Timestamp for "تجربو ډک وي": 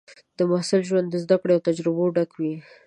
1.67-2.55